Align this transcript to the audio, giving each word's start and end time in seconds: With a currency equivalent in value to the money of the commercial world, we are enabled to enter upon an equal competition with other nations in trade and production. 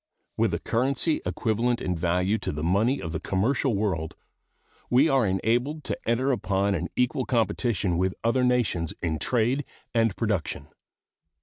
With 0.35 0.51
a 0.55 0.59
currency 0.59 1.21
equivalent 1.27 1.79
in 1.79 1.95
value 1.95 2.39
to 2.39 2.51
the 2.51 2.63
money 2.63 2.99
of 2.99 3.11
the 3.11 3.19
commercial 3.19 3.75
world, 3.75 4.15
we 4.89 5.07
are 5.07 5.27
enabled 5.27 5.83
to 5.83 6.09
enter 6.09 6.31
upon 6.31 6.73
an 6.73 6.87
equal 6.95 7.23
competition 7.25 7.99
with 7.99 8.15
other 8.23 8.43
nations 8.43 8.95
in 9.03 9.19
trade 9.19 9.63
and 9.93 10.15
production. 10.15 10.69